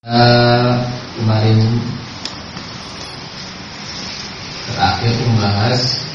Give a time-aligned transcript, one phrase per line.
[0.00, 0.80] Uh,
[1.12, 1.60] kemarin
[4.64, 6.08] terakhir membahas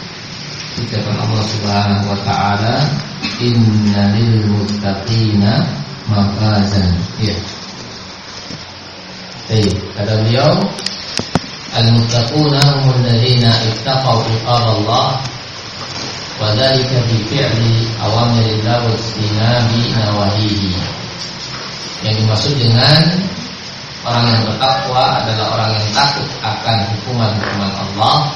[0.81, 2.89] ucapan Allah Subhanahu wa taala
[3.37, 5.69] innalil muttaqina
[6.09, 6.97] mafazan.
[7.21, 7.37] Ya
[9.53, 10.65] Baik, kata beliau
[11.77, 15.21] Al-muttaquna humul ladzina ittaqaw iqab Allah
[16.41, 20.73] wa dzalika bi fi'li awamirillah wa istinabi nawahihi.
[22.01, 23.34] Yang dimaksud dengan
[24.05, 28.29] Orang yang bertakwa adalah orang yang takut akan hukuman-hukuman Allah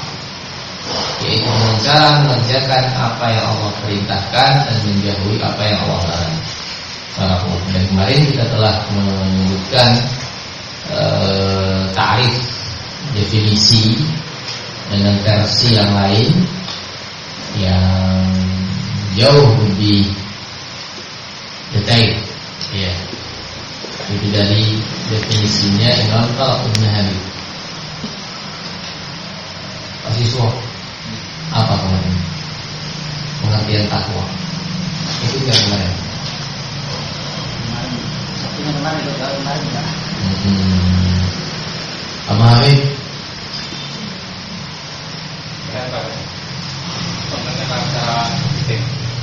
[1.22, 6.36] Yaitu dengan cara mengerjakan apa yang Allah perintahkan Dan menjauhi apa yang Allah larang.
[7.70, 9.90] Dan kemarin kita telah menyebutkan
[10.90, 12.34] eh, Tarif
[13.14, 13.94] Definisi
[14.90, 16.34] Dengan versi yang lain
[17.54, 18.26] Yang
[19.14, 20.10] jauh lebih
[21.70, 22.10] detail.
[22.74, 23.09] Ya
[24.10, 24.64] itu dari
[25.06, 27.18] definisinya Imam Talabun Nahabi
[30.02, 30.48] Mahasiswa
[31.54, 32.16] Apa kemarin?
[33.40, 34.24] Pengertian takwa
[35.22, 35.92] Itu yang kemarin
[38.58, 39.86] Kemarin kemarin itu kemarin enggak
[40.42, 41.22] hmm.
[42.30, 42.80] Apa Habib?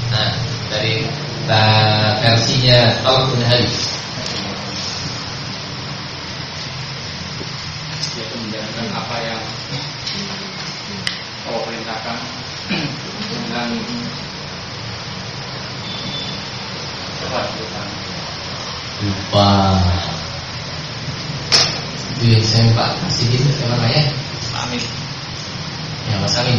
[0.07, 0.31] Nah,
[0.71, 1.03] dari
[1.51, 3.67] uh, versinya Talabun Nahabi
[8.17, 9.41] yaitu menjalankan apa yang
[11.45, 12.17] Allah perintahkan
[13.29, 13.69] dengan
[17.21, 17.87] kekhawatiran.
[18.97, 19.49] Lupa
[22.17, 24.09] Itu yang saya Pak kasih gitu Siapa namanya?
[24.65, 24.81] Amin.
[26.09, 26.57] Ya Mas Amin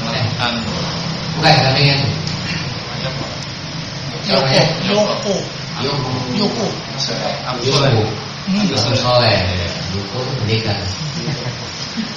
[0.00, 0.52] Melakukan
[1.36, 2.08] Bukan namanya itu
[3.04, 3.24] Yoko
[4.88, 5.34] Yoko
[5.84, 6.66] Yoko Yoko
[7.44, 8.16] Abu Yoko Soleh.
[8.48, 8.64] Hmm.
[8.72, 9.36] Abu Soleh
[9.92, 10.78] Yoko pendekar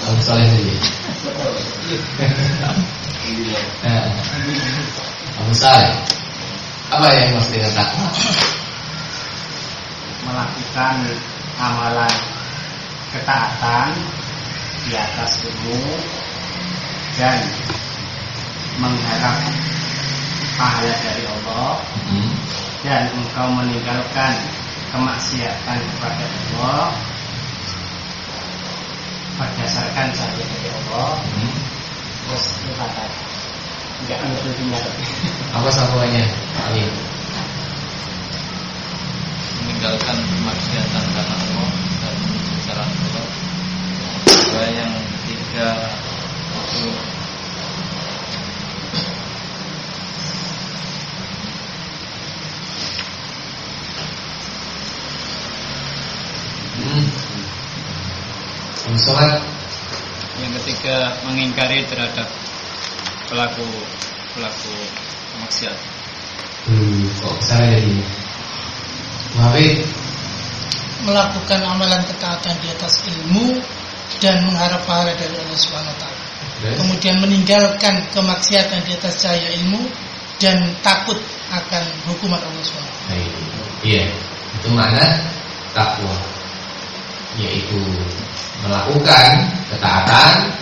[0.08, 0.76] Abu Soleh saja
[3.84, 4.08] Nah,
[5.40, 5.91] Abu Soleh
[7.44, 8.08] Maksud dengan takwa?
[10.24, 10.96] melakukan
[11.59, 12.16] amalan
[13.12, 13.92] ketaatan
[14.88, 16.00] di atas ilmu
[17.20, 17.44] dan
[18.80, 19.44] mengharap
[20.56, 22.32] pahala dari Allah Hmm.
[22.88, 24.40] dan engkau meninggalkan
[24.96, 26.96] kemaksiatan kepada Allah
[29.36, 31.52] berdasarkan cahaya dari Allah Hmm.
[32.24, 33.03] terus itu kata
[34.08, 34.80] enggak ngertinya
[35.52, 36.24] Apa sambungannya?
[36.72, 37.12] Amin
[39.84, 43.28] meninggalkan kemaksiatan karena Allah dan menuju jalan Allah.
[44.48, 44.94] Dua yang
[45.28, 45.68] ketiga
[46.56, 46.88] itu
[56.80, 57.04] Hmm.
[59.04, 59.36] Soleh
[60.40, 62.32] yang ketiga mengingkari terhadap
[63.28, 63.68] pelaku
[64.32, 64.76] pelaku
[65.44, 65.76] maksiat.
[66.72, 68.22] Hmm, kok ke sana jadi
[69.34, 69.82] Habib
[71.04, 73.60] melakukan amalan ketaatan di atas ilmu
[74.24, 76.22] dan mengharap pahala dari Allah Subhanahu taala.
[76.64, 79.84] Kemudian meninggalkan kemaksiatan di atas cahaya ilmu
[80.40, 81.20] dan takut
[81.52, 83.10] akan hukuman Allah Subhanahu taala.
[83.12, 83.42] Nah, itu.
[83.84, 84.04] Iya,
[84.62, 85.06] itu makna
[85.76, 86.16] takwa.
[87.36, 87.82] Yaitu
[88.64, 90.54] melakukan ketaatan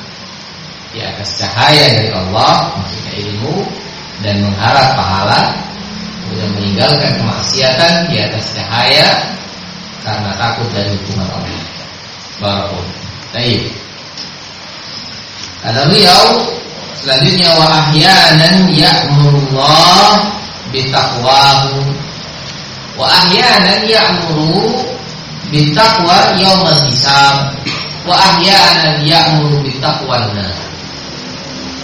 [0.95, 3.67] di atas cahaya dari Allah, maksudnya ilmu
[4.25, 5.41] dan mengharap pahala,
[6.31, 9.35] kemudian meninggalkan kemaksiatan di atas cahaya
[9.99, 11.59] karena takut dari hukuman Allah.
[12.39, 12.87] Barakallahu.
[13.35, 13.67] Baik.
[15.59, 16.23] Kata beliau
[17.03, 20.23] selanjutnya wa ahyanan ya'murullah
[20.71, 21.83] bitaqwahu
[22.95, 24.87] wa ahyanan ya'muru
[25.51, 27.51] bitaqwa yaumal hisab
[28.07, 30.55] wa ahyanan ya'muru bitaqwan nas.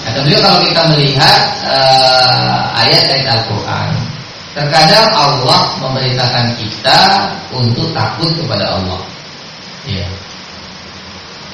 [0.08, 4.07] Kata beliau kalau kita melihat eh, ayat-ayat Al-Qur'an,
[4.58, 9.02] terkadang Allah memerintahkan kita untuk takut kepada Allah.
[9.86, 10.10] Ya.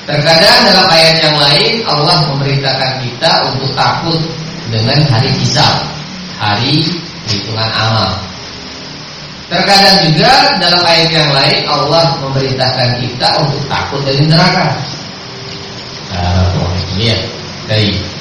[0.08, 4.20] Terkadang dalam ayat yang lain Allah memerintahkan kita untuk takut
[4.72, 5.84] dengan hari hisab,
[6.40, 6.88] hari
[7.28, 8.16] hitungan amal.
[9.52, 14.80] Terkadang juga dalam ayat yang lain Allah memerintahkan kita untuk takut dari neraka.
[16.16, 16.56] Nah,
[16.96, 17.20] ini ya.
[17.68, 18.13] Baik.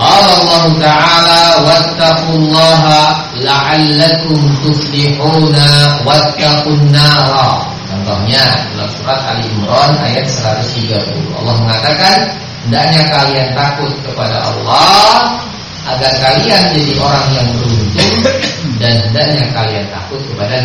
[0.00, 3.00] Qala Allah Ta'ala wattaqullaha
[3.36, 7.68] la'allakum tuflihuna wattaqun nara.
[7.84, 8.40] Contohnya
[8.72, 11.04] dalam surat Ali Imran ayat 130.
[11.36, 12.32] Allah mengatakan,
[12.64, 15.36] hendaknya kalian takut kepada Allah
[15.84, 18.14] agar kalian jadi orang yang beruntung
[18.80, 20.56] dan hendaknya kalian takut kepada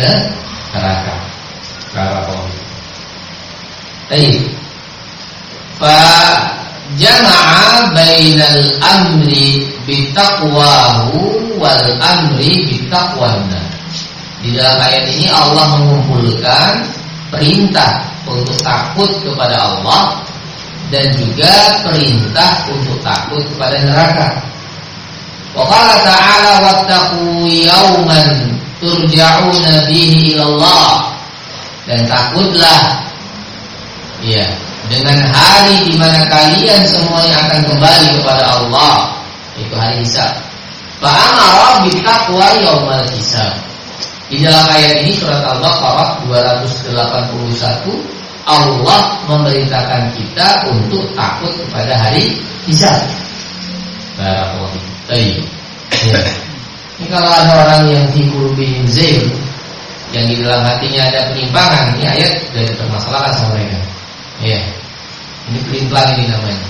[0.72, 1.14] neraka.
[1.92, 2.48] Barakallahu.
[4.08, 4.48] Baik.
[5.76, 5.92] Fa
[6.94, 11.18] jama'a bainal amri bitaqwahu
[11.58, 13.60] wal amri bitaqwanna.
[14.46, 16.86] Di dalam ayat ini Allah mengumpulkan
[17.34, 20.22] perintah untuk takut kepada Allah
[20.94, 24.28] dan juga perintah untuk takut kepada neraka.
[25.50, 31.16] Wa qala ta'ala wattaqu yawman turja'una bihi ilallah
[31.88, 33.08] dan takutlah
[34.20, 34.44] ya
[34.86, 38.94] dengan hari di mana kalian semuanya akan kembali kepada Allah
[39.58, 40.32] itu hari hisab.
[41.02, 43.52] Fa amara bittaqwa yaumal hisab.
[44.26, 47.86] Di dalam ayat ini surat Al-Baqarah 281
[48.46, 52.98] Allah memerintahkan kita untuk takut kepada hari hisab.
[54.18, 55.38] Barakallahu Baik.
[56.06, 56.18] Ya.
[56.98, 59.22] Ini kalau ada orang yang fi qulubihim zail
[60.14, 63.78] yang di dalam hatinya ada penyimpangan, ini ayat dari permasalahan sama mereka.
[64.44, 64.60] Ya.
[65.46, 66.66] Ini pelin ini namanya.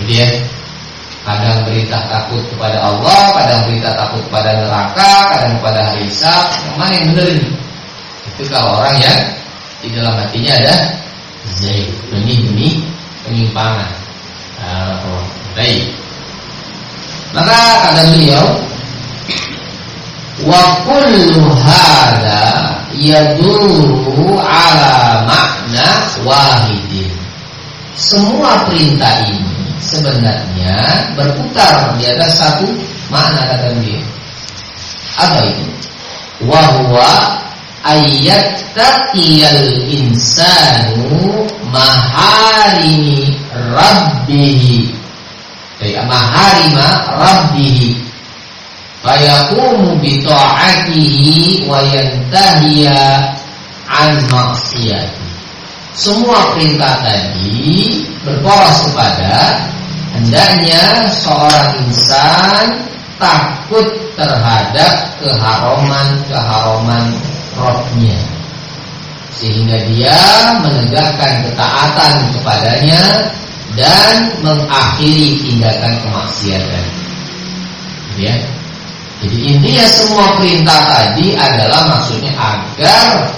[0.00, 0.28] Jadi ya.
[1.22, 6.50] Kadang berita takut kepada Allah, kadang berita takut kepada neraka, kadang kepada hari hisab.
[6.66, 7.50] Yang mana yang benar ini?
[8.26, 9.20] Itu kalau orang yang
[9.86, 10.74] di dalam hatinya ada
[11.62, 12.82] zaid, benih-benih
[13.22, 13.90] penyimpangan.
[14.58, 15.22] Uh,
[15.54, 15.94] baik.
[17.30, 18.46] Maka kata beliau,
[20.42, 21.54] wa kullu
[22.96, 25.88] yaduru ala makna
[26.26, 27.12] wahidin.
[27.96, 32.66] Semua perintah ini sebenarnya berputar di atas satu
[33.12, 34.04] makna kata beliau.
[35.20, 35.66] Apa itu?
[36.42, 37.38] Wahwa
[37.84, 44.90] ayat taqiyal insanu maharimi rabbihi
[45.82, 48.11] kayak maharima rabbihi
[49.02, 53.34] fayaqumu bi ta'atihi wa yantahiya
[53.90, 55.28] an maksiyati
[55.92, 59.66] semua perintah tadi berporos kepada
[60.16, 62.66] hendaknya seorang insan
[63.20, 67.12] takut terhadap keharuman-keharuman
[67.58, 68.18] rohnya
[69.32, 70.20] sehingga dia
[70.62, 73.02] menegakkan ketaatan kepadanya
[73.74, 74.14] dan
[74.44, 76.86] mengakhiri tindakan kemaksiatan.
[78.20, 78.36] Ya.
[79.22, 83.30] Jadi intinya semua perintah tadi adalah maksudnya agar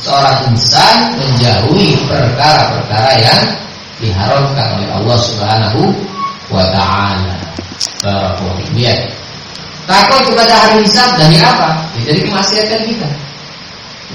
[0.00, 3.42] seorang insan menjauhi perkara-perkara yang
[4.00, 5.82] diharamkan oleh Allah Subhanahu
[6.48, 7.36] wa taala.
[8.00, 8.64] Barakallahu.
[9.86, 11.78] Takut kepada hari hisab dari apa?
[11.94, 13.08] Ya, dari kemaksiatan kita.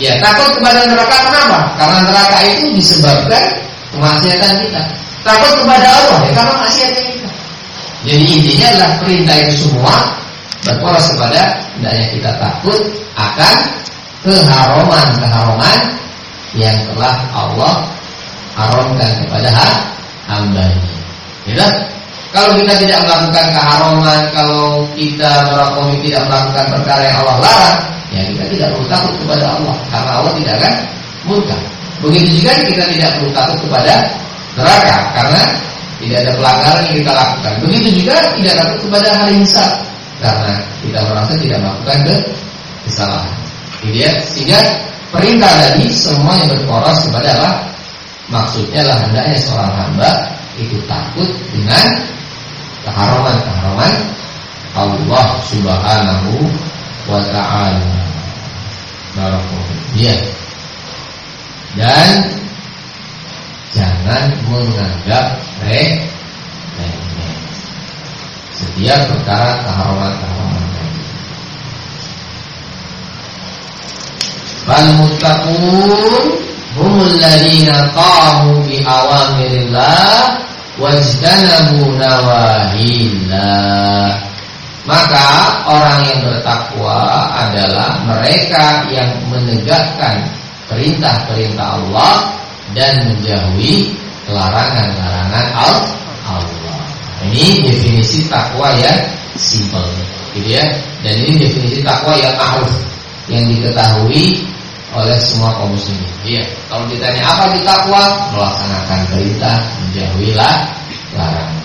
[0.01, 1.59] Ya, takut kepada neraka kenapa?
[1.79, 3.45] Karena neraka itu disebabkan
[3.95, 4.81] kemaksiatan kita.
[5.21, 7.29] Takut kepada Allah ya karena maksiatnya kita.
[8.01, 9.95] Jadi intinya adalah perintah itu semua
[10.61, 12.79] berporos kepada hendaknya kita takut
[13.17, 13.55] akan
[14.21, 15.79] keharuman-keharuman
[16.53, 17.73] yang telah Allah
[18.53, 19.49] haramkan kepada
[20.29, 20.91] hambanya.
[21.49, 21.67] Ya
[22.31, 28.21] Kalau kita tidak melakukan keharuman, kalau kita melakukan tidak melakukan perkara yang Allah larang, ya
[28.23, 30.73] kita tidak perlu takut kepada Allah karena Allah tidak akan
[31.27, 31.57] murka.
[31.99, 33.93] Begitu juga kita tidak perlu takut kepada
[34.55, 35.41] neraka karena
[36.01, 37.53] tidak ada pelanggaran yang kita lakukan.
[37.67, 39.71] Begitu juga tidak takut kepada hari hisab
[40.21, 40.53] karena
[40.85, 42.15] kita merasa tidak melakukan ke
[42.85, 43.33] kesalahan.
[43.81, 44.59] Jadi ya, sehingga
[45.09, 47.51] perintah tadi semua yang berporos kepada apa?
[48.29, 50.09] Maksudnya lah hendaknya seorang hamba
[50.55, 51.87] itu takut dengan
[52.85, 53.93] keharuman-keharuman
[54.77, 56.31] Allah Subhanahu
[57.09, 57.91] wa taala.
[59.17, 59.75] Barakallahu.
[59.97, 60.15] Ya.
[61.75, 62.31] Dan
[63.75, 66.03] jangan menganggap remeh
[68.61, 70.65] setiap perkara keharuman-keharuman
[74.61, 76.37] Fal muttaqun
[76.77, 80.37] humul ladina qamu bi awamirillah
[80.77, 83.51] wajtanabu nawahillah
[84.81, 90.25] maka orang yang bertakwa adalah mereka yang menegakkan
[90.65, 92.33] perintah-perintah Allah
[92.73, 93.93] dan menjauhi
[94.25, 96.60] larangan-larangan Allah.
[97.21, 98.97] Ini definisi takwa yang
[99.37, 99.85] simpel,
[100.33, 100.63] gitu ya.
[101.05, 102.73] Dan ini definisi takwa yang ma'ruf
[103.29, 104.41] yang diketahui
[104.91, 106.09] oleh semua kaum muslimin.
[106.25, 108.03] Iya, kalau ditanya apa itu takwa,
[108.35, 111.61] melaksanakan perintah, menjauhi larangan.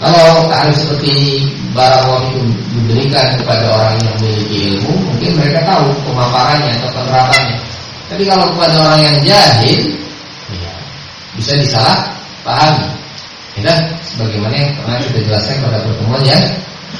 [0.00, 1.44] Kalau harus seperti
[1.76, 2.40] barang itu
[2.72, 7.56] diberikan kepada orang yang memiliki ilmu, mungkin mereka tahu pemaparannya atau penerapannya.
[8.08, 9.80] Tapi kalau kepada orang yang jahil,
[10.56, 10.72] ya,
[11.36, 12.08] bisa disalah
[12.40, 12.96] pahami.
[13.58, 13.74] Ya,
[14.06, 16.44] sebagaimana yang pernah kita jelaskan pada pertemuan yang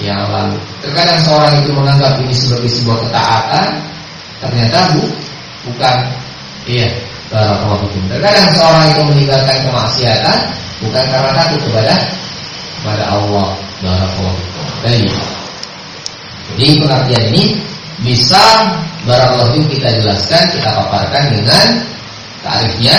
[0.02, 0.58] yang lalu.
[0.82, 3.68] Terkadang seorang itu menganggap ini sebagai sebuah ketaatan,
[4.42, 5.04] ternyata bu,
[5.70, 5.96] bukan.
[6.66, 6.88] Iya,
[7.30, 8.02] barakallahu fikum.
[8.10, 10.38] Terkadang seorang itu meninggalkan kemaksiatan
[10.80, 11.94] bukan karena takut kepada
[12.80, 13.48] kepada Allah.
[13.80, 14.40] Barakallahu.
[16.56, 17.44] Jadi pengertian ini
[18.04, 18.42] bisa
[19.04, 21.66] barakallahu kita jelaskan, kita paparkan dengan
[22.44, 22.96] tarifnya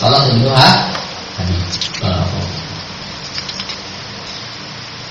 [0.00, 0.97] salat hadis.
[1.38, 2.42] Barakallahu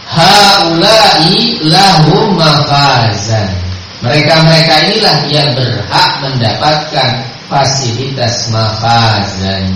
[0.07, 3.51] Haulai lahum mafazan.
[3.99, 9.67] Mereka-mereka inilah yang berhak mendapatkan fasilitas mafazan.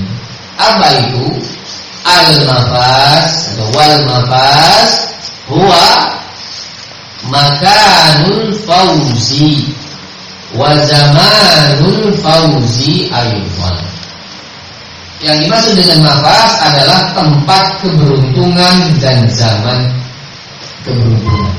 [0.55, 1.35] Apa itu?
[2.01, 4.89] Al-mafaz atau wal mafaz
[5.45, 5.87] huwa
[7.29, 9.69] makanul fauzi
[10.57, 14.00] wa zamanul fauzi ayuhan.
[15.21, 19.79] Yang dimaksud dengan mafaz adalah tempat keberuntungan dan zaman
[20.81, 21.53] keberuntungan.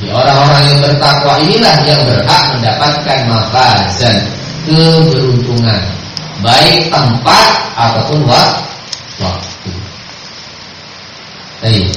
[0.00, 4.16] Jadi orang-orang yang bertakwa inilah yang berhak mendapatkan mafazan
[4.64, 5.82] keberuntungan,
[6.40, 9.72] baik tempat ataupun waktu.
[11.60, 11.92] Baik.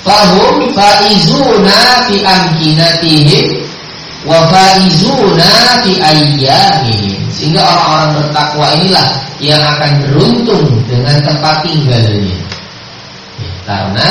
[0.00, 3.60] Fahum faizuna fi amkinatihim
[4.24, 7.20] wa faizuna fi ayyamihim.
[7.28, 12.38] Sehingga orang-orang bertakwa inilah yang akan beruntung dengan tempat tinggalnya.
[13.64, 14.08] Karena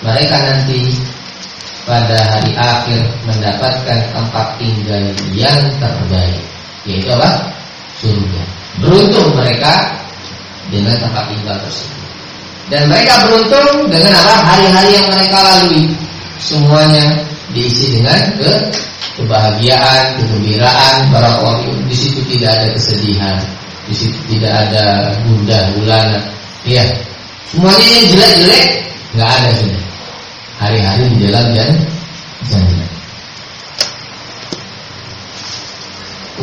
[0.00, 0.96] mereka nanti
[1.84, 5.04] pada hari akhir mendapatkan tempat tinggal
[5.36, 6.40] yang terbaik
[6.88, 7.52] yaitu apa?
[8.00, 8.42] surga
[8.82, 9.88] beruntung mereka
[10.68, 12.04] dengan tempat tinggal tersebut
[12.72, 14.34] dan mereka beruntung dengan apa?
[14.48, 15.84] hari-hari yang mereka lalui
[16.40, 17.04] semuanya
[17.52, 18.52] diisi dengan ke
[19.20, 21.38] kebahagiaan, kegembiraan para
[21.86, 23.38] di situ tidak ada kesedihan
[23.92, 26.18] tidak ada gundah gulana
[26.64, 26.84] ya
[27.52, 28.66] semuanya yang jelek-jelek
[29.14, 29.84] nggak ada sudah
[30.58, 31.82] hari-hari di dalam jannah.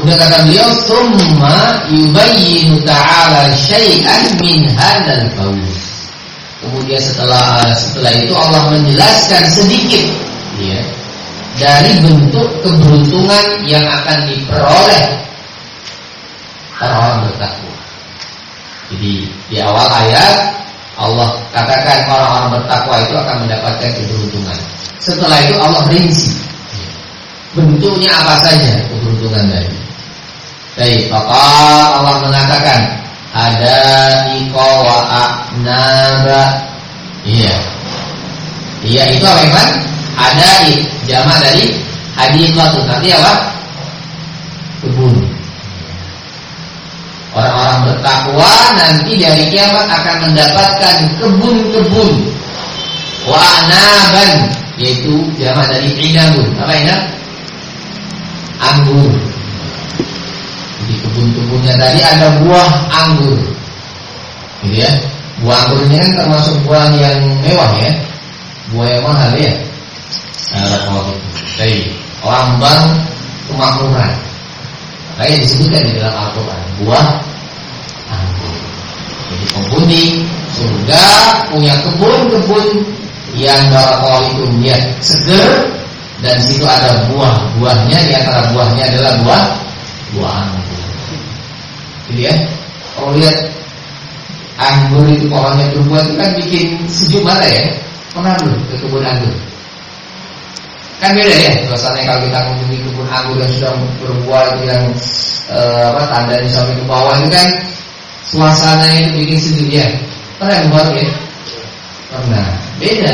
[0.01, 5.61] Udah kata beliau, "Tsumma yubayyinu ta'ala syai'an min hadzal qaul."
[6.61, 10.05] Kemudian setelah setelah itu Allah menjelaskan sedikit
[10.61, 10.79] ya,
[11.57, 15.05] dari bentuk keberuntungan yang akan diperoleh
[16.89, 17.75] orang bertakwa.
[18.91, 19.13] Jadi
[19.47, 20.61] di awal ayat
[20.99, 24.57] Allah katakan orang-orang bertakwa itu akan mendapatkan keberuntungan.
[25.01, 26.29] Setelah itu Allah rinci
[27.51, 29.79] bentuknya apa saja keberuntungan tadi.
[30.71, 31.35] Baik, maka
[31.99, 32.79] Allah mengatakan
[33.35, 33.77] ada
[34.39, 36.43] iko wa aknaba.
[37.27, 37.55] Iya.
[38.81, 39.69] Iya itu apa Iman?
[40.17, 40.49] Ada
[41.05, 41.75] jama dari
[42.17, 43.33] hadiqah Nanti apa?
[44.81, 45.40] Kebun.
[47.31, 52.11] Orang-orang bertakwa nanti dari kiamat akan mendapatkan kebun-kebun
[53.23, 56.51] wa'naban yaitu jamak dari inabun.
[56.59, 57.01] Apa inab?
[58.59, 59.11] Anggur.
[60.89, 63.39] Di kebun-kebunnya tadi ada buah anggur.
[64.67, 64.91] Gitu ya.
[65.41, 67.91] Buah anggurnya kan termasuk buah yang mewah ya.
[68.75, 69.53] Buah yang mahal ya.
[70.51, 71.15] Nah,
[71.57, 71.89] Baik.
[72.21, 72.85] Lambang
[73.49, 74.30] kemakmuran.
[75.15, 77.07] Makanya disebutkan di dalam Al-Quran Buah
[78.11, 78.55] anggur.
[79.31, 80.03] Jadi penghuni
[80.51, 81.05] surga
[81.51, 82.65] punya kebun-kebun
[83.35, 83.61] Yang
[84.27, 85.49] itu dia seger
[86.19, 89.43] Dan situ ada buah-buahnya Di antara buahnya adalah buah
[90.15, 90.83] Buah anggur.
[92.11, 92.35] Jadi ya?
[92.91, 93.37] Kalau lihat
[94.59, 97.71] anggur itu pohonnya berbuah itu kan bikin sejuk mata ya?
[98.11, 99.50] Pernah dulu ke kebun anggur
[101.01, 104.83] Kan beda ya suasananya kalau kita mengunjungi kebun anggur yang sudah berbuah itu yang
[105.49, 107.47] eh, apa tandanya sampai ke bawah itu kan
[108.29, 109.85] suasananya itu bikin sejuk ya.
[110.37, 111.09] Pernah buat ya?
[112.13, 112.45] Pernah.
[112.77, 113.13] Beda.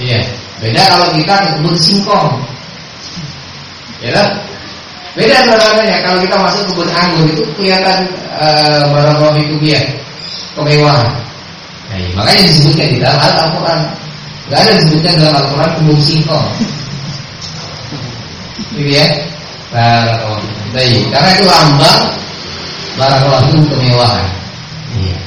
[0.00, 0.24] Iya.
[0.64, 2.28] Beda kalau kita ke kebun singkong.
[4.00, 4.28] Ya kan?
[5.12, 8.08] Beda suasananya kalau kita masuk kebun anggur itu kelihatan
[8.40, 9.80] uh, barang itu dia
[10.56, 11.12] kemewahan.
[11.92, 12.08] Nah, iya.
[12.16, 13.80] makanya disebutkan di dalam Al-Quran.
[14.48, 16.48] Gak ada disebutkan dalam Al-Quran kebun singkong.
[18.76, 19.06] Gitu ya.
[19.72, 20.52] Barakallahu
[21.12, 22.02] karena itu lambang
[22.96, 24.26] barakallahu itu kemewahan.
[24.96, 25.18] Iya.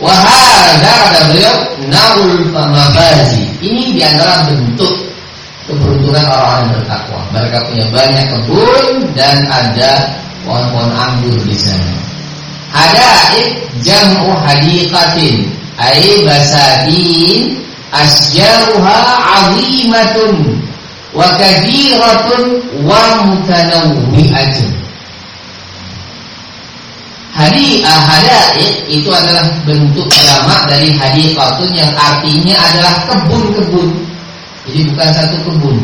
[0.00, 1.56] Wahada kata beliau
[1.88, 3.44] naul pamabazi.
[3.60, 4.92] Ini di antara bentuk
[5.68, 7.20] keberuntungan orang-orang bertakwa.
[7.32, 8.86] Mereka punya banyak kebun
[9.16, 9.92] dan ada
[10.44, 11.96] pohon-pohon anggur di sana.
[12.76, 13.08] Ada
[13.80, 15.48] jamu hadiqatin
[15.80, 17.56] ay basadin
[17.92, 18.96] asjaruha
[19.40, 20.60] azimatun
[21.16, 24.68] wa kathiratun wa mutanawwi'atun.
[27.36, 33.92] Hadiah hadaih itu adalah bentuk jamak dari hadiqatun yang artinya adalah kebun-kebun.
[34.68, 35.76] Jadi bukan satu kebun.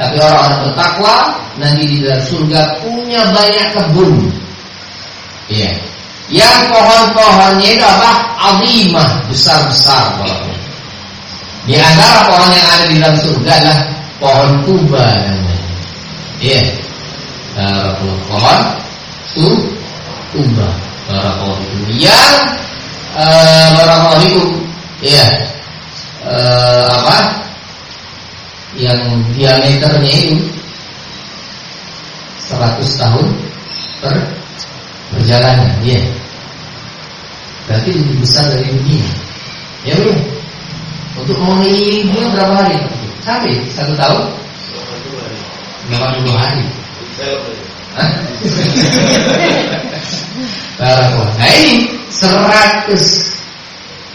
[0.00, 1.14] Tapi orang-orang bertakwa
[1.60, 4.12] nanti di dalam surga punya banyak kebun.
[5.52, 5.72] Iya.
[6.28, 8.12] Yang pohon-pohonnya itu apa?
[8.36, 10.56] Azimah, besar-besar pohonnya.
[11.68, 13.78] Di antara pohon yang ada di dalam surga adalah
[14.18, 15.78] pohon tuba namanya.
[16.38, 16.62] Iya.
[17.58, 18.58] Nah, pohon
[19.34, 19.46] tu
[20.34, 20.68] tuba.
[21.08, 22.34] Barakallahu Yang
[23.16, 24.44] uh, barakallahu
[25.00, 25.26] Iya.
[26.26, 27.16] Uh, apa?
[28.76, 29.00] Yang
[29.32, 30.36] diameternya itu
[32.48, 33.26] 100 tahun
[34.04, 34.14] per
[35.14, 36.04] perjalanan, iya.
[37.64, 39.08] Berarti lebih besar dari dunia.
[39.84, 40.18] Ya belum?
[41.18, 42.78] Untuk mengelilingi dunia berapa hari?
[43.28, 44.24] Sampai satu tahun?
[45.92, 46.64] 80 hari.
[50.80, 51.28] Barakallah.
[51.36, 53.34] Nah ini seratus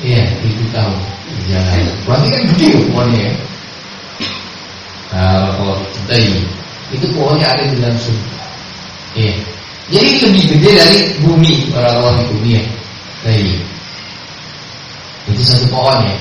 [0.01, 0.97] Iya, ribu tahun
[1.45, 1.85] jalan.
[2.09, 3.33] Berarti kan gede pohonnya ya.
[5.13, 5.77] Barakallah.
[6.09, 6.41] Tadi
[6.89, 8.41] itu pohonnya ada di dalam surga.
[9.13, 9.35] Iya.
[9.93, 12.63] Jadi lebih gede dari bumi Barakallah itu dia.
[13.21, 13.61] Tadi
[15.29, 16.17] itu satu pohon ya.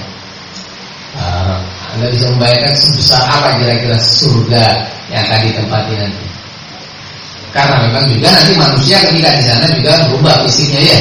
[1.12, 1.58] Uh,
[1.92, 4.64] anda bisa membayangkan sebesar apa kira-kira surga
[5.12, 6.26] yang akan ditempati nanti.
[7.52, 10.98] Karena memang juga nanti manusia ketika di sana juga berubah fisiknya ya.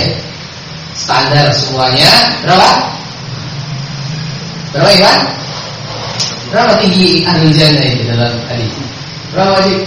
[0.91, 2.12] Standar semuanya
[2.43, 2.69] berapa?
[4.75, 5.13] Berapa ya?
[6.51, 8.71] Berapa tinggi ahli jannah itu dalam hadis?
[9.31, 9.77] Berapa sih?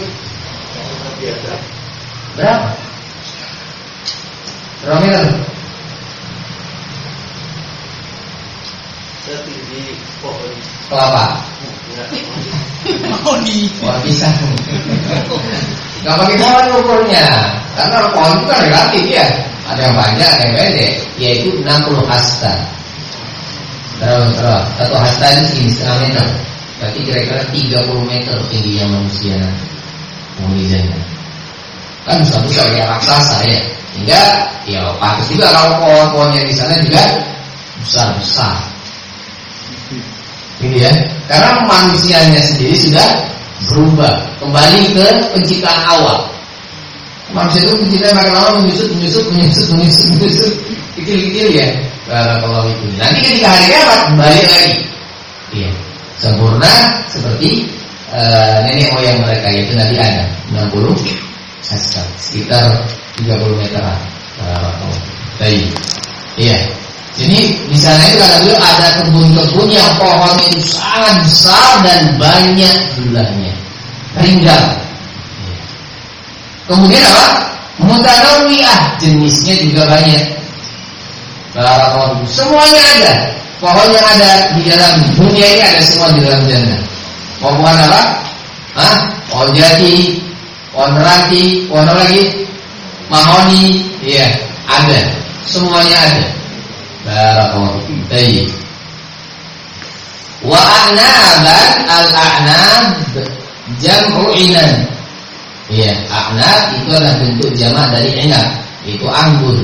[2.40, 2.68] Berapa?
[4.80, 5.24] Berapa meter?
[9.74, 10.54] Setinggi pohon
[10.86, 11.34] Kelapa.
[13.26, 13.66] Oh nih.
[13.82, 14.30] Wah bisa.
[16.06, 17.26] Gak pakai pohon ukurnya,
[17.74, 19.26] karena pohon itu kan relatif ya.
[19.66, 22.54] Ada yang panjang, ada yang pendek, yaitu 60 hasta.
[23.98, 24.62] Berapa berapa?
[24.78, 26.26] Satu hasta itu segini setengah meter.
[26.78, 29.38] Berarti kira-kira 30 meter tingginya manusia.
[30.38, 31.00] Penghujanya.
[32.06, 33.58] Kan besar ya raksasa ya.
[33.98, 34.22] Hingga
[34.70, 37.02] ya pantas juga kalau pohon-pohonnya di sana juga
[37.82, 38.73] besar-besar.
[40.64, 40.92] Ini ya.
[41.28, 43.08] Karena manusianya sendiri sudah
[43.68, 46.18] berubah kembali ke penciptaan awal.
[47.32, 50.54] Manusia itu penciptaan makin lama menyusut, menyusut, menyusut, menyusut, menyusut,
[50.96, 51.68] kecil-kecil ya.
[52.08, 52.84] Kalau itu.
[53.00, 54.80] Nanti ketika hari kiamat kembali lagi.
[55.54, 55.70] Iya.
[56.20, 56.72] Sempurna
[57.10, 57.68] seperti
[58.12, 60.28] uh, nenek moyang mereka yaitu Nabi Adam
[60.70, 60.94] 60
[61.64, 62.64] hasta sekitar
[63.18, 63.98] 30 meteran.
[65.40, 65.64] Baik.
[66.38, 66.58] Iya.
[67.14, 67.38] Jadi
[67.70, 73.54] di sana itu kata beliau ada kebun-kebun yang pohon itu sangat besar dan banyak bulannya,
[74.18, 74.66] rindang.
[76.66, 77.26] Kemudian apa?
[77.78, 80.24] Mutanawiyah jenisnya juga banyak.
[81.54, 83.14] Barakallahu Semuanya ada.
[83.62, 86.80] Pohon yang ada di dalam dunia ini ada semua di dalam jannah.
[87.38, 88.00] Pohon apa?
[88.74, 88.94] Hah?
[89.30, 90.18] Pohon jati,
[90.74, 92.42] pohon meranti, pohon lagi?
[93.06, 94.26] Mahoni, iya,
[94.66, 94.98] ada.
[95.46, 96.43] Semuanya ada.
[97.04, 98.48] Barakallahu fiik.
[100.40, 102.84] Wa a'naban al-a'nab
[103.80, 104.88] jam'u inan.
[105.68, 108.44] Iya, a'nab itu adalah bentuk jamak dari inab,
[108.88, 109.56] itu anggur.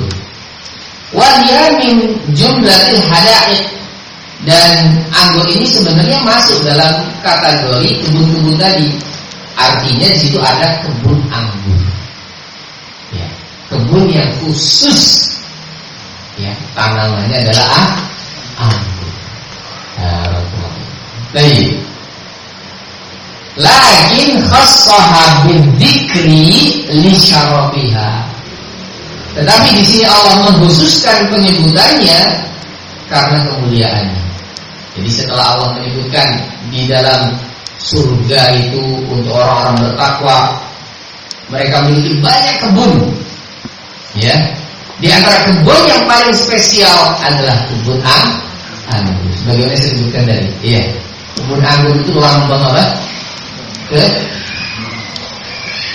[1.17, 3.65] Wa hiya min jumlatil hada'iq
[4.45, 8.89] dan anggur ini sebenarnya masuk dalam kategori kebun-kebun tadi.
[9.57, 11.81] Artinya di situ ada kebun anggur.
[13.13, 13.29] Ya,
[13.69, 15.29] kebun yang khusus
[16.41, 17.89] ya tanamannya adalah ah,
[18.65, 19.11] anggur.
[21.31, 21.79] Baik.
[23.61, 28.27] Lakin khassaha bidzikri li syarabiha.
[29.37, 32.23] Tetapi di sini Allah mengkhususkan penyebutannya
[33.07, 34.25] karena kemuliaannya.
[34.99, 36.29] Jadi setelah Allah menyebutkan
[36.67, 37.31] di dalam
[37.79, 40.39] surga itu untuk orang-orang bertakwa,
[41.47, 42.93] mereka memiliki banyak kebun.
[44.19, 44.35] Ya,
[45.01, 48.29] di antara kebun yang paling spesial adalah kebun ang
[48.93, 49.33] anggur.
[49.41, 50.49] Sebagaimana saya sebutkan tadi.
[50.61, 50.83] Iya.
[51.41, 52.85] Kebun anggur itu lambang apa?
[53.89, 54.03] Ke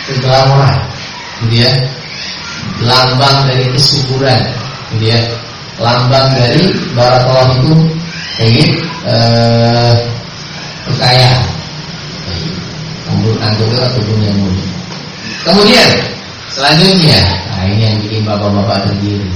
[0.09, 0.75] keglamoran.
[1.45, 1.71] Gitu ya.
[2.81, 4.41] Lambang dari kesuburan.
[4.97, 5.21] Gitu ya.
[5.77, 7.73] Lambang dari barakallah itu
[8.41, 8.69] ingin
[9.05, 9.95] eh,
[10.89, 11.45] kekayaan.
[13.05, 14.65] Kebun anggur itu kebun yang mulia.
[15.45, 15.89] Kemudian
[16.55, 17.21] selanjutnya
[17.55, 19.31] Nah ini yang bikin bapak-bapak terdiri.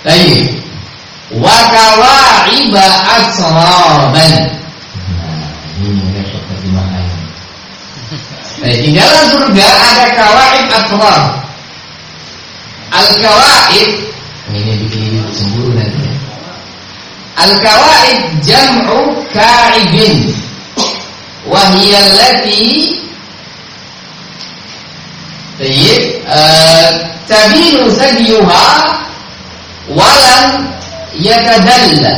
[0.00, 0.60] Baik.
[1.30, 4.34] Wakawa'iba asraban.
[5.14, 7.06] Nah, ini repot terjemahan.
[8.60, 11.22] Baik, di dalam surga ada kawaib asrab.
[12.90, 13.88] Al kawaib
[14.50, 16.10] ini bikin cemburu nanti.
[17.40, 20.34] Al-kawaid jam'u ka'ibin
[21.48, 21.62] wa
[27.28, 28.64] Tabinu sadiyuha
[29.92, 30.72] Walam
[31.20, 32.14] Yatadalla.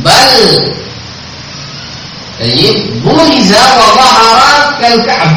[0.00, 0.32] Bal
[2.40, 5.32] Tayyib Buliza wa zahara kal ka'ab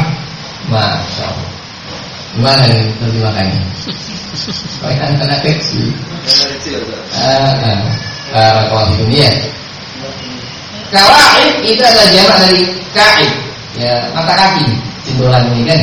[0.68, 1.50] Masya Allah.
[2.36, 3.60] Gimana nih terjemahannya?
[5.42, 5.82] Teksi?
[7.16, 7.80] Ah,
[8.32, 9.30] ah, kalau di dunia.
[10.90, 13.30] Kawaid itu adalah jamak dari kaid
[13.78, 14.66] Ya, mata kaki.
[15.06, 15.80] Simbolan ini kan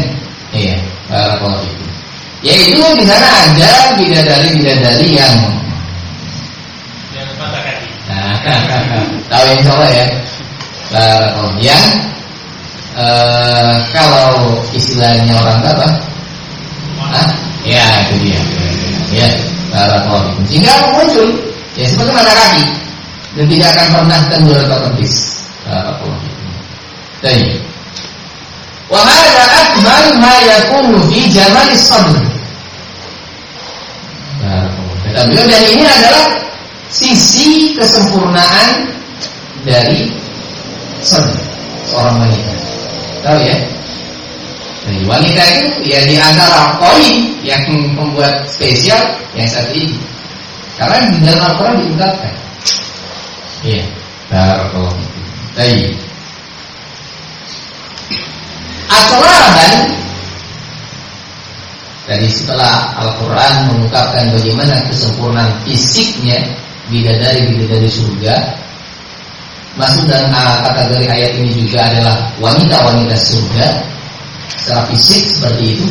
[0.55, 0.77] Iya,
[1.11, 1.89] barakallahu fikum.
[2.45, 5.35] Yaitu di sana ada bidadari-bidadari yang
[7.11, 7.87] Yang mata kaki.
[8.07, 8.35] Nah,
[9.31, 10.05] tahu insya Allah ya.
[10.87, 11.85] Barakallahu yang
[12.95, 15.87] eh, kalau istilahnya orang apa?
[17.11, 17.27] Hah?
[17.67, 18.39] Ya, itu dia.
[19.11, 19.27] Ya,
[19.75, 20.43] barakallahu fikum.
[20.47, 21.27] Sehingga muncul
[21.75, 22.63] ya seperti mata kaki
[23.35, 25.13] dan tidak akan pernah tenggelam atau tepis.
[25.67, 26.51] Barakallahu fikum.
[27.19, 27.59] Baik.
[28.87, 29.03] Ma
[30.47, 32.15] yakunu fi jamal sabr.
[35.07, 36.25] Kata beliau dan ini adalah
[36.91, 38.91] sisi kesempurnaan
[39.67, 40.07] dari
[41.03, 41.35] sabr
[41.89, 42.53] seorang wanita.
[43.23, 43.57] Tahu ya?
[44.87, 47.63] Dari wanita itu ya di antara poin yang
[47.97, 48.99] membuat spesial
[49.35, 49.99] yang satu ini.
[50.77, 52.33] Karena di dalam Al-Quran diungkapkan.
[53.65, 53.83] Iya.
[54.27, 55.01] Barakallahu
[55.57, 55.97] Baik.
[58.87, 59.73] Atraban
[62.07, 66.39] Tadi setelah Al-Quran mengungkapkan bagaimana kesempurnaan fisiknya
[66.87, 68.35] bidadari-bidadari surga
[69.77, 70.33] Masuk dalam
[70.65, 73.77] kategori ayat ini juga adalah wanita-wanita surga.
[74.57, 75.87] Secara fisik seperti itu.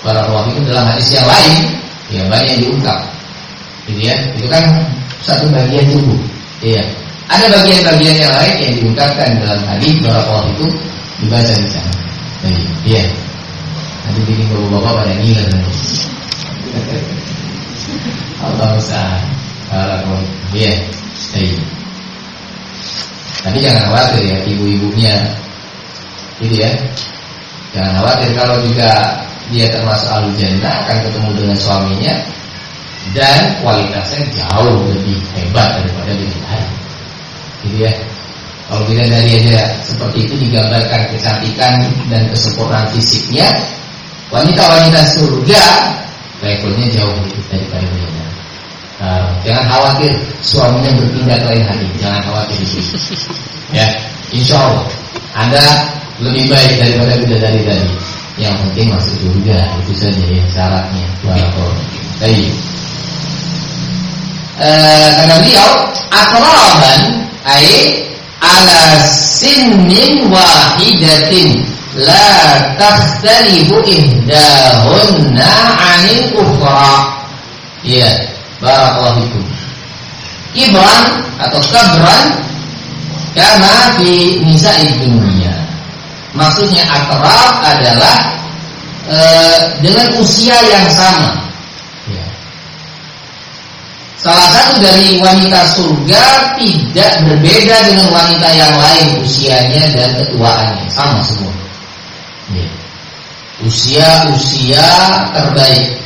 [0.00, 1.54] Para itu dalam hadis yang lain
[2.12, 3.00] Ya banyak diungkap.
[3.88, 4.16] Gitu ya.
[4.40, 4.64] Itu kan
[5.20, 6.16] satu bagian tubuh.
[6.64, 6.80] Iya.
[7.28, 10.66] Ada bagian-bagian yang lain yang diungkapkan dalam hadis ulama itu
[11.20, 11.92] dibaca di sana.
[12.44, 13.04] Baik, iya.
[14.02, 15.74] Nanti bikin bapak-bapak pada ngiler nanti.
[18.42, 19.18] Allah usaha.
[19.72, 20.20] Kalau
[20.52, 20.74] iya,
[21.32, 21.56] baik.
[23.42, 25.14] Tapi jangan khawatir ya ibu-ibunya,
[26.38, 26.70] gitu ya.
[27.72, 28.90] Jangan khawatir kalau juga
[29.50, 32.14] dia termasuk ahlu jannah akan ketemu dengan suaminya
[33.10, 36.70] dan kualitasnya jauh lebih hebat daripada bidadari.
[37.66, 37.92] Gitu ya.
[38.70, 43.48] Kalau bidadari aja seperti itu digambarkan kecantikan dan kesempurnaan fisiknya,
[44.32, 45.64] wanita-wanita surga
[46.42, 48.34] levelnya jauh lebih daripada bidadari.
[49.02, 52.80] Nah, jangan khawatir suaminya berpindah ke lain hati, jangan khawatir itu.
[53.72, 53.88] Ya,
[54.28, 54.84] insya Allah
[55.32, 55.64] Anda
[56.20, 57.88] lebih baik daripada bidadari tadi.
[58.36, 61.06] Yang penting masuk surga itu saja ya syaratnya.
[61.24, 61.80] Barakallahu.
[62.20, 62.52] Baik.
[64.60, 65.70] Eh, kata beliau,
[66.12, 67.00] akraban
[67.48, 67.68] ai
[68.44, 71.64] ala sinnin wahidatin
[71.96, 72.28] la
[72.80, 77.20] takhtalifu ihdahunna 'anil ukhra.
[77.84, 78.08] Iya,
[78.62, 79.44] barakallahu fikum.
[80.52, 81.04] Ibran
[81.40, 82.26] atau kabran
[83.32, 85.52] karena di nisa'i dunia.
[86.32, 88.16] Maksudnya akrab adalah
[89.04, 89.18] e,
[89.84, 91.44] dengan usia yang sama.
[92.08, 92.28] Ya.
[94.16, 101.20] Salah satu dari wanita surga tidak berbeda dengan wanita yang lain usianya dan ketuaannya sama
[101.20, 101.52] semua.
[102.52, 102.68] Ya.
[103.62, 104.88] Usia usia
[105.32, 105.96] terbaik.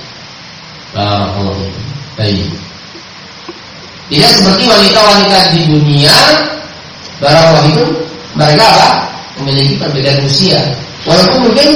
[0.94, 1.66] Barakallahu
[2.16, 2.48] Baik.
[4.06, 6.16] Tidak seperti wanita-wanita di dunia
[7.18, 7.84] Barakallahu itu
[8.36, 8.88] mereka apa?
[9.40, 10.60] Memiliki perbedaan usia.
[11.08, 11.68] Walaupun mungkin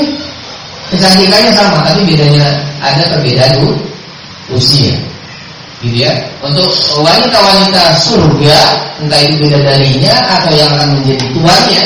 [0.93, 2.45] kecantikannya sama, tapi bedanya
[2.81, 3.77] ada perbedaan
[4.51, 4.95] usia
[5.81, 6.13] gitu ya
[6.45, 6.69] untuk
[7.01, 8.59] wanita-wanita surga
[9.01, 11.83] entah itu beda darinya atau yang akan menjadi tuannya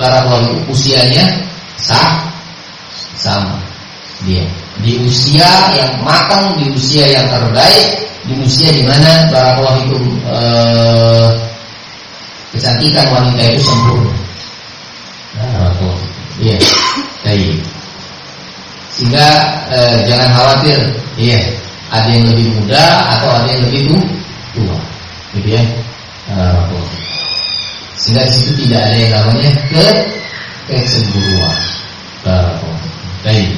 [0.00, 1.24] wanita usianya
[1.80, 2.24] sah
[3.16, 3.58] sama.
[4.24, 4.44] Dia.
[4.80, 11.28] Di usia yang matang di usia yang terbaik di usia di mana para itu eh,
[12.56, 14.12] kecantikan wanita itu sempurna.
[15.36, 15.72] Nah,
[16.40, 16.56] iya.
[17.22, 17.60] Baik.
[18.96, 19.28] Sehingga
[19.68, 20.78] eh, jangan khawatir.
[21.20, 21.40] Iya.
[21.86, 22.84] Ada yang lebih muda
[23.14, 23.94] atau ada yang lebih
[24.50, 24.78] tua,
[25.38, 25.62] gitu ya.
[26.26, 26.66] Uh,
[27.94, 29.86] sehingga di situ tidak ada yang namanya ke
[30.66, 31.58] kecemburuan.
[33.22, 33.54] Baik.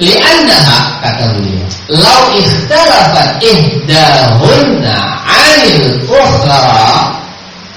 [0.00, 4.96] Liannaha kata beliau, lau ikhtalafat ihdahunna
[5.28, 6.64] 'anil ukhra,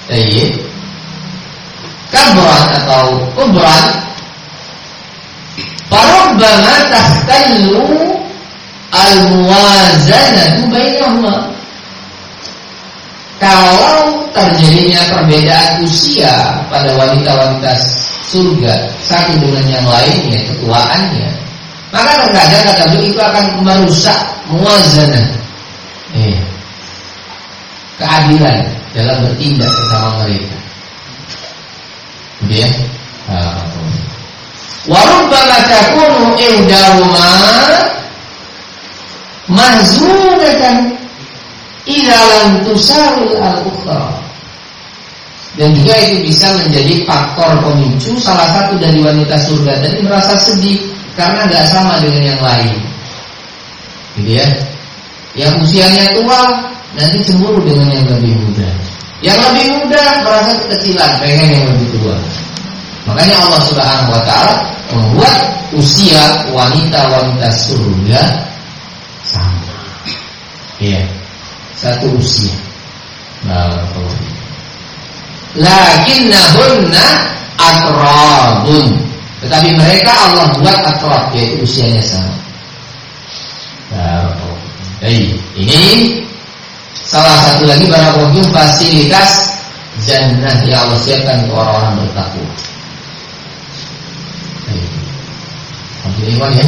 [0.07, 0.55] baik.
[2.13, 4.03] Kabran atau kubran
[5.93, 7.85] Farubbama tahtallu
[8.93, 11.52] al-muwazanatu bainahuma
[13.43, 17.75] kalau terjadinya perbedaan usia pada wanita-wanita
[18.31, 21.29] surga satu dengan yang lainnya ketuaannya
[21.91, 25.27] maka terkadang kata beliau itu akan merusak muazanah
[26.15, 26.41] eh,
[28.01, 28.57] keadilan
[28.93, 30.57] dalam bertindak sesama mereka.
[32.41, 32.71] Kemudian
[34.89, 37.31] warubbama takunu ihdahuma
[39.47, 40.75] mahzunatan
[41.85, 44.23] idza lam tusawil al-ukhra
[45.53, 50.81] dan juga itu bisa menjadi faktor pemicu salah satu dari wanita surga tadi merasa sedih
[51.13, 52.77] karena nggak sama dengan yang lain.
[54.17, 54.47] Gitu ya.
[55.37, 56.41] Yang usianya tua
[56.97, 58.69] nanti cemburu dengan yang lebih muda.
[59.21, 62.17] Yang lebih muda merasa kekecilan pengen yang lebih tua.
[63.05, 64.55] Makanya Allah Subhanahu wa taala
[64.89, 65.37] membuat
[65.77, 68.21] usia wanita-wanita surga
[69.21, 69.77] sama.
[70.81, 71.22] Iya.
[71.75, 72.53] Satu usia.
[73.43, 74.33] Barakallahu
[75.53, 77.05] lakinnahunna
[77.61, 78.97] atrabun
[79.43, 82.33] tetapi mereka Allah buat atrab yaitu usianya sama
[85.03, 86.23] Baik, ini
[87.03, 89.51] salah satu lagi barakallahu fasilitas
[90.07, 92.47] jannah yang Allah siapkan untuk orang-orang bertakwa.
[96.07, 96.67] Alhamdulillah ya.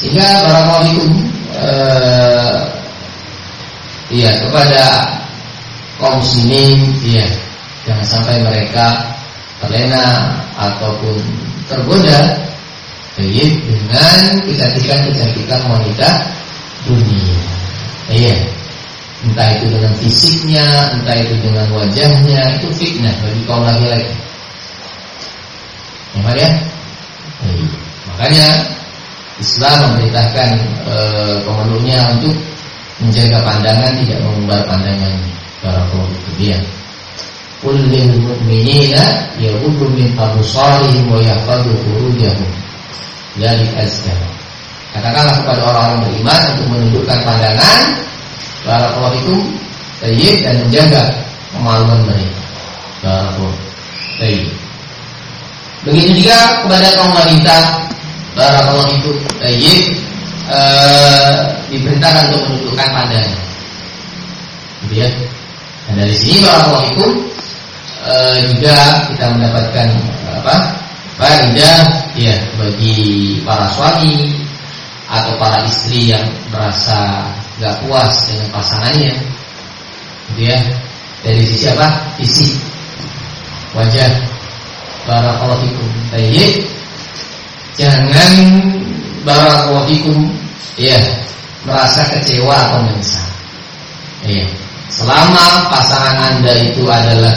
[0.00, 1.04] Sehingga barakallahu
[1.60, 2.79] eh,
[4.10, 4.84] iya kepada
[5.96, 7.26] kaum muslimin iya
[7.88, 9.16] Jangan sampai mereka
[9.60, 11.16] terlena ataupun
[11.64, 12.36] tergoda
[13.16, 16.08] dengan kecantikan-kecantikan wanita
[16.84, 17.36] dunia.
[18.08, 18.36] Iya.
[19.20, 20.64] Entah itu dengan fisiknya,
[20.96, 24.16] entah itu dengan wajahnya, itu fitnah bagi kaum laki-laki.
[26.16, 26.50] Ya, ya?
[27.44, 27.68] Iya.
[28.12, 28.46] Makanya
[29.40, 30.50] Islam memerintahkan
[30.84, 30.96] e,
[31.44, 32.36] pemeluknya untuk
[33.00, 35.30] menjaga pandangan, tidak mengumbar pandangannya.
[35.60, 36.58] Para itu dia.
[37.60, 42.50] Qul lil mu'minina yaghuddu min absarihim wa yahfadhu furujahum.
[43.36, 44.40] Dari azkar.
[44.90, 47.82] Katakanlah kepada orang-orang beriman untuk menundukkan pandangan
[48.66, 49.36] Barakallahu itu
[50.02, 51.02] Tayyib dan menjaga
[51.54, 52.42] kemaluan mereka
[52.98, 53.54] Barakallahu
[54.18, 54.50] Tayyib
[55.86, 57.56] Begitu juga kepada kaum wanita
[58.34, 59.82] Barakallahu itu Tayyib
[60.50, 61.32] ee,
[61.70, 63.50] Diperintahkan untuk menundukkan pandangan
[64.86, 65.08] Gitu ya.
[65.86, 67.06] Dan dari sini Barakallahu itu
[68.00, 68.14] e,
[68.56, 68.76] juga
[69.12, 69.88] kita mendapatkan
[70.40, 70.56] apa
[71.20, 71.84] faedah
[72.16, 72.96] ya bagi
[73.44, 74.40] para suami
[75.10, 77.28] atau para istri yang merasa
[77.60, 79.12] gak puas dengan pasangannya.
[80.32, 80.58] Gitu ya.
[81.20, 81.86] Dari sisi apa?
[82.16, 82.56] Fisik.
[83.76, 84.08] Wajah
[85.04, 85.88] barakallahu fikum.
[86.08, 86.52] Tayyib
[87.76, 88.32] jangan
[89.22, 90.39] barakallahu fikum
[90.80, 90.98] ya
[91.64, 93.30] merasa kecewa atau menyesal
[94.24, 94.44] ya
[94.90, 97.34] selama pasangan anda itu adalah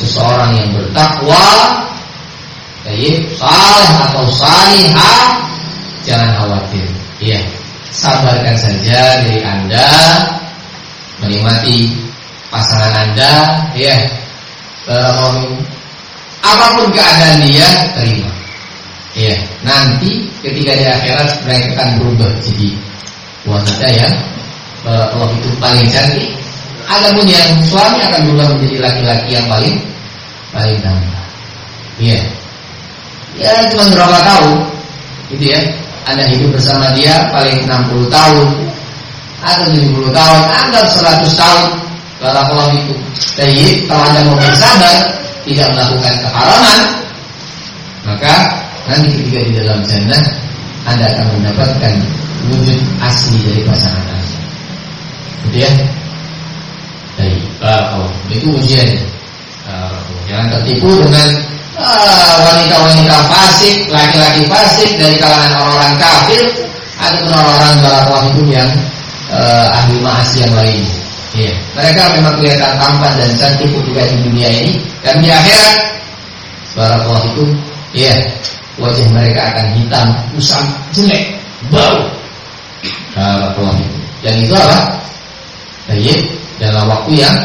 [0.00, 1.46] seseorang yang bertakwa,
[2.88, 5.20] baik, saleh atau salihah,
[6.08, 6.88] jangan khawatir.
[7.20, 7.40] Iya,
[7.92, 9.88] sabarkan saja dari Anda
[11.20, 11.92] menikmati
[12.48, 13.32] pasangan Anda,
[13.76, 13.96] ya.
[16.40, 18.32] apa pun keadaan dia terima.
[19.10, 19.34] Iya,
[19.66, 22.70] nanti ketika di akhirat mereka akan berubah jadi
[23.42, 24.14] wanita yang
[24.86, 26.30] Allah itu paling cantik
[26.90, 29.78] Adapun yang suami akan berubah menjadi laki-laki yang paling
[30.50, 31.26] paling tampan.
[32.02, 32.18] Iya.
[33.38, 34.58] Ya cuma berapa tahun,
[35.30, 35.60] gitu ya.
[36.10, 38.46] Anda hidup bersama dia paling 60 tahun
[39.38, 41.64] atau 70 tahun, anggap 100 tahun.
[42.18, 42.94] Kalau itu.
[43.38, 44.96] Jadi kalau Anda mau bersabar,
[45.46, 46.80] tidak melakukan keharaman,
[48.02, 48.34] maka
[48.90, 50.22] nanti ketika di dalam jannah
[50.82, 51.94] Anda akan mendapatkan
[52.50, 54.38] wujud asli dari pasangan Anda.
[55.46, 55.70] Gitu ya.
[57.14, 58.90] Baik, uh, oh, itu ujian.
[59.68, 59.94] Uh,
[60.26, 61.28] jangan tertipu dengan
[61.78, 66.42] ah, wanita-wanita uh, fasik, laki-laki fasik dari kalangan orang-orang kafir
[66.98, 68.70] ataupun orang-orang barakallahu itu yang
[69.30, 70.82] uh, ahli maasi yang lain.
[71.30, 75.76] Ya, mereka memang kelihatan tampan dan cantik ketika di dunia ini dan di akhirat
[76.74, 77.44] barakallahu itu
[77.94, 78.14] ya
[78.80, 80.66] wajah mereka akan hitam, usang,
[80.96, 81.36] jelek,
[81.68, 82.00] bau.
[83.12, 83.98] Barakallahu itu.
[84.24, 84.78] Dan itu apa?
[85.88, 86.20] Baik,
[86.56, 87.36] dalam waktu yang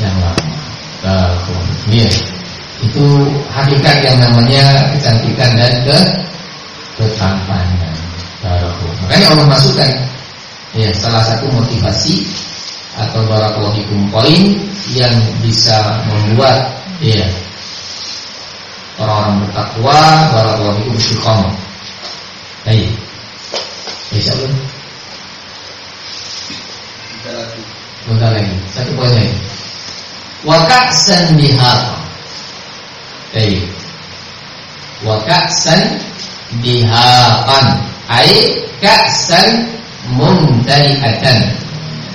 [0.00, 0.54] yang lama.
[1.92, 2.08] Iya.
[2.84, 3.04] Itu
[3.52, 5.98] hakikat yang namanya kecantikan dan ke
[7.00, 7.96] ketampanan.
[9.04, 9.88] Makanya Allah masukkan
[10.76, 12.28] ya salah satu motivasi
[12.94, 13.80] atau barakallahu
[14.12, 14.42] poin
[14.92, 17.24] yang bisa membuat ya
[18.98, 19.98] orang-orang bertakwa
[20.30, 21.54] barakallahu fikum istiqamah.
[22.64, 22.90] Baik.
[24.14, 24.46] Siapa?
[28.04, 29.32] Bentar lagi, satu poin lagi.
[30.44, 31.80] Wa ka'san bihar.
[33.32, 33.64] Baik.
[35.02, 35.98] Wa ka'san
[36.60, 37.80] biharan.
[38.06, 39.66] Ai ka'san
[40.14, 41.58] mumtali'atan.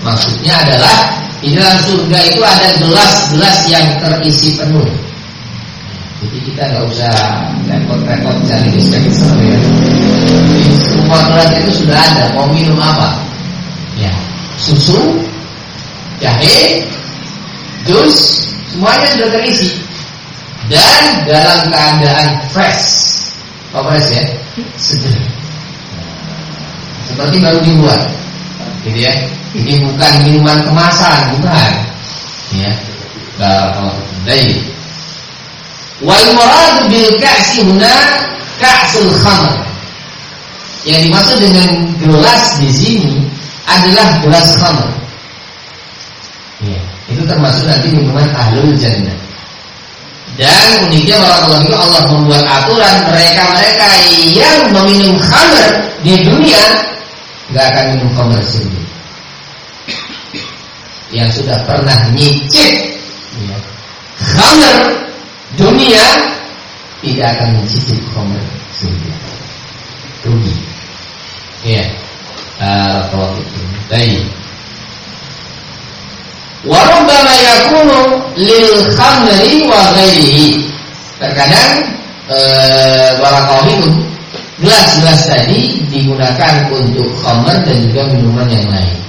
[0.06, 5.09] Maksudnya adalah di dalam surga itu ada gelas-gelas yang terisi penuh.
[6.20, 7.12] Jadi kita nggak usah
[7.64, 9.60] repot-repot cari dispenser ya.
[10.92, 12.24] Semua gelas itu sudah ada.
[12.36, 13.16] Mau minum apa?
[13.96, 14.12] Ya,
[14.60, 15.24] susu,
[16.20, 16.84] jahe,
[17.88, 19.72] jus, semuanya sudah terisi.
[20.70, 22.86] Dan dalam keadaan fresh.
[23.74, 24.24] Apa fresh ya?
[24.78, 25.18] Seger.
[27.10, 28.02] Seperti baru dibuat.
[28.86, 29.14] Gitu ya.
[29.50, 31.72] Ini bukan minuman kemasan, bukan.
[32.54, 32.70] Ya.
[34.28, 34.69] Baik.
[36.00, 37.96] Wal murad bil ka'si huna
[38.60, 39.56] ka'sul khamr.
[40.88, 43.16] Yang dimaksud dengan gelas di sini
[43.68, 44.88] adalah gelas khamr.
[46.64, 46.82] Ya,
[47.12, 49.16] itu termasuk nanti minuman ahlul jannah.
[50.40, 53.88] Dan uniknya itu Allah membuat aturan mereka-mereka
[54.32, 56.64] yang meminum khamr di dunia
[57.52, 58.88] nggak akan minum khamr sendiri.
[61.12, 62.72] Yang sudah pernah nyicip
[63.44, 63.58] ya,
[64.22, 64.76] khamr
[65.58, 66.06] dunia
[67.00, 68.44] tidak akan mencicip khamr
[68.76, 69.14] sendiri.
[70.28, 70.56] Rugi.
[71.64, 71.86] Ya.
[73.10, 73.62] Kalau itu.
[73.88, 74.28] Baik.
[76.68, 78.00] Warubbama yakunu
[78.36, 80.68] lil khamri wa ghairihi.
[81.18, 81.88] Terkadang
[82.30, 83.16] eh
[83.72, 83.90] itu
[84.60, 89.00] gelas-gelas tadi digunakan untuk khamr dan juga minuman yang lain.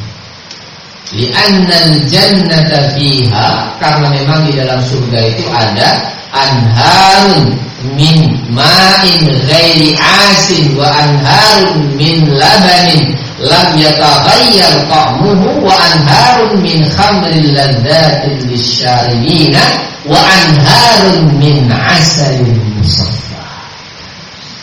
[1.11, 7.55] Li'annal jannata fiha karena memang di dalam surga itu ada anharun
[7.97, 17.57] min ma'in ghairi asin wa anharun min labanin lam yataghayyar ta'muhu wa anharun min khamril
[17.57, 19.65] ladzatin lisyaribina
[20.05, 23.45] wa anharun min asalin musaffa.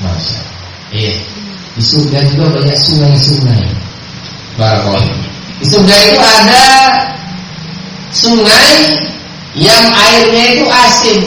[0.03, 0.47] Masya
[0.91, 1.13] Iya.
[1.75, 3.65] Di surga juga banyak sungai-sungai.
[4.56, 5.13] Barakallahu.
[5.62, 6.67] Di surga itu ada
[8.10, 8.73] sungai
[9.53, 11.21] yang airnya itu asin.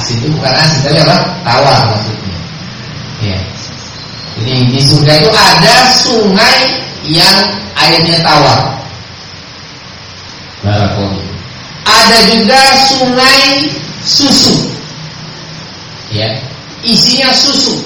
[0.00, 1.16] Asin itu bukan asin, tapi apa?
[1.44, 2.38] Tawar maksudnya.
[3.20, 3.38] Ya.
[4.40, 6.58] Jadi di surga itu ada sungai
[7.04, 7.36] yang
[7.76, 8.80] airnya tawar.
[10.64, 11.20] Barakallahu.
[11.84, 13.68] Ada juga sungai
[14.00, 14.72] susu.
[16.08, 16.32] Ya,
[16.80, 17.76] isinya susu.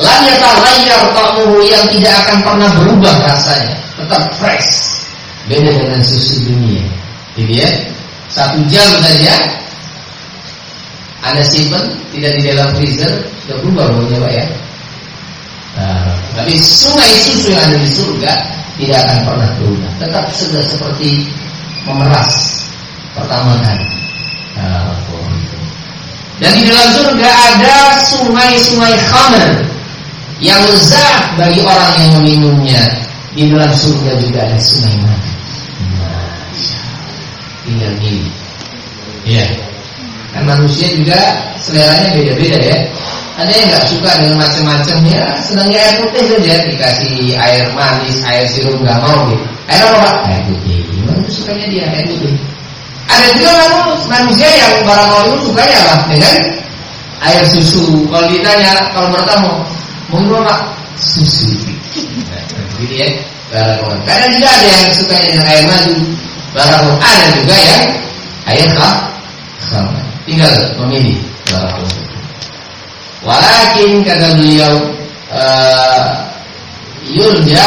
[0.00, 5.04] Lam yataghayyar ta'muhu yang tidak akan pernah berubah rasanya, tetap fresh.
[5.44, 6.88] Beda dengan susu dunia.
[7.36, 7.68] Jadi ya,
[8.32, 9.61] satu jam saja
[11.22, 13.12] Anda simpan tidak di dalam freezer
[13.46, 14.46] sudah berubah baunya Pak ya.
[15.72, 18.32] Nah, tapi sungai susu yang ada di surga
[18.76, 21.30] tidak akan pernah berubah, tetap sudah seperti
[21.86, 22.60] memeras
[23.14, 23.86] pertama kali.
[24.58, 24.92] Nah,
[26.42, 29.62] dan di dalam surga ada sungai-sungai khamr
[30.42, 32.82] yang lezat bagi orang yang meminumnya.
[33.32, 35.32] Di dalam surga juga ada sungai madu.
[37.62, 38.41] Tinggal milih.
[40.62, 40.68] Ya.
[40.70, 41.18] Manusia juga
[41.58, 42.78] seleranya beda-beda ya.
[43.32, 48.44] Ada yang nggak suka dengan macam-macam ya, senangnya air putih saja dikasih air manis, air
[48.46, 49.44] sirup nggak mau gitu.
[49.66, 50.14] Air apa pak?
[50.30, 50.78] Air putih.
[50.86, 52.34] Gimana itu sukanya dia air putih?
[53.10, 55.96] Ada juga kamu manusia yang barang mau itu sukanya apa?
[56.06, 56.36] Dengan
[57.26, 57.84] air susu.
[58.06, 59.52] Kalau ditanya, kalau bertemu,
[60.12, 60.54] mau apa?
[61.00, 61.50] Susu.
[62.78, 63.08] Gitu ya.
[63.50, 65.96] Barang Kadang juga ada yang suka dengan air madu.
[66.54, 67.84] Barang ada juga yang
[68.46, 69.12] air kah?
[70.22, 71.18] Tinggal memilih
[71.50, 71.82] barang
[73.22, 74.74] Walakin kata beliau
[75.30, 76.10] uh,
[77.06, 77.62] yurja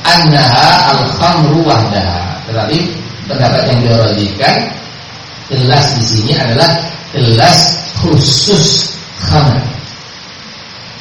[0.00, 2.40] annaha al-khamru wahdaha.
[2.48, 2.78] Tetapi
[3.28, 4.56] pendapat yang diradikan
[5.52, 6.72] gelas di sini adalah
[7.12, 9.60] gelas khusus khamr.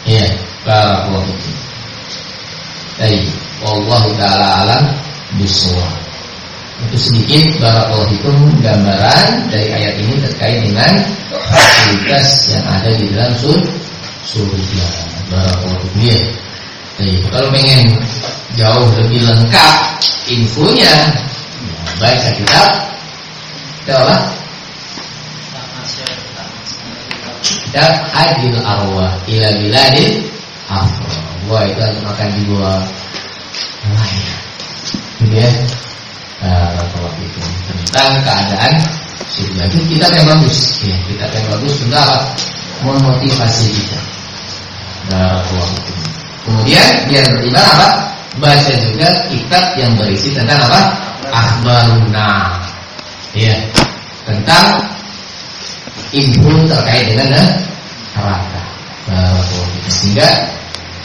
[0.03, 0.27] Ya,
[0.67, 1.59] barakallahu fiik.
[2.99, 3.23] Baik,
[3.63, 4.83] wallahu taala alam
[5.39, 6.02] bisawab.
[6.89, 10.91] Itu sedikit barakallahu gambaran dari ayat ini terkait dengan
[11.51, 13.59] fasilitas yang ada di dalam sur
[14.27, 14.87] surga.
[15.31, 16.21] Barakallahu fikum.
[16.93, 17.97] Jadi kalau pengen
[18.53, 19.73] jauh lebih lengkap
[20.29, 20.97] infonya, ya,
[21.97, 22.69] baca kitab
[23.91, 24.17] apa?
[27.43, 30.23] Kitab Hadil Arwah ila biladil
[30.71, 31.09] afro.
[31.51, 32.79] Wah itu makan di gua
[33.91, 34.23] lain.
[35.19, 35.49] Gitu ya.
[36.43, 38.73] Tentang keadaan
[39.31, 39.63] surga.
[39.71, 42.17] Itu kitab yang bagus, ya, kitab yang bagus untuk apa?
[42.83, 43.99] Memotivasi kita.
[46.43, 47.87] Kemudian biar beriman apa?
[48.41, 51.03] Baca juga kitab yang berisi tentang apa?
[51.33, 52.61] akhbaruna
[53.33, 53.57] ya
[54.29, 54.85] tentang
[56.13, 57.25] info terkait dengan
[58.13, 58.61] neraka
[59.03, 60.27] Barakallahu sehingga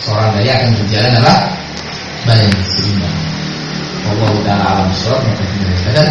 [0.05, 1.34] seorang daya akan berjalan apa?
[2.28, 3.38] Badan seimbang.
[4.07, 6.05] Allah taala alam surat maka kita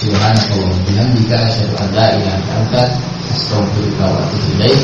[0.00, 2.82] Subhanakallah bihamdika asyhadu an la ilaha illa anta
[3.28, 4.80] astaghfiruka wa atubu ilaik.